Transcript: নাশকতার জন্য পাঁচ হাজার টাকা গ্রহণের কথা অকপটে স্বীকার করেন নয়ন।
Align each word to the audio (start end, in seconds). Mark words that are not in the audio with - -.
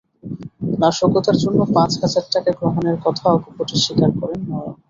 নাশকতার 0.79 1.35
জন্য 1.43 1.59
পাঁচ 1.75 1.91
হাজার 2.01 2.25
টাকা 2.33 2.51
গ্রহণের 2.59 2.97
কথা 3.05 3.25
অকপটে 3.35 3.75
স্বীকার 3.83 4.11
করেন 4.19 4.41
নয়ন। 4.49 4.73